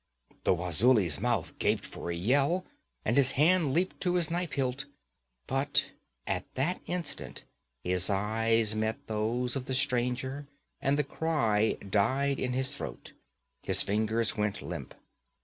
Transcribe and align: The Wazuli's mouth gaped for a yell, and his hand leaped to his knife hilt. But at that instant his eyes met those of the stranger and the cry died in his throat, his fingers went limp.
The 0.45 0.55
Wazuli's 0.55 1.19
mouth 1.19 1.59
gaped 1.59 1.85
for 1.85 2.09
a 2.09 2.15
yell, 2.15 2.65
and 3.05 3.15
his 3.15 3.33
hand 3.33 3.71
leaped 3.71 4.01
to 4.01 4.15
his 4.15 4.31
knife 4.31 4.53
hilt. 4.53 4.85
But 5.45 5.91
at 6.25 6.51
that 6.55 6.81
instant 6.87 7.43
his 7.83 8.09
eyes 8.09 8.73
met 8.73 9.05
those 9.05 9.55
of 9.55 9.65
the 9.65 9.75
stranger 9.75 10.47
and 10.81 10.97
the 10.97 11.03
cry 11.03 11.73
died 11.87 12.39
in 12.39 12.53
his 12.53 12.75
throat, 12.75 13.13
his 13.61 13.83
fingers 13.83 14.35
went 14.35 14.63
limp. 14.63 14.95